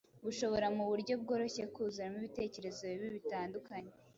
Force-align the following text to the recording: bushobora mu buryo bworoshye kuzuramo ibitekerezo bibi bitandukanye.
bushobora 0.25 0.67
mu 0.75 0.83
buryo 0.89 1.13
bworoshye 1.21 1.63
kuzuramo 1.75 2.15
ibitekerezo 2.19 2.81
bibi 2.91 3.07
bitandukanye. 3.17 3.91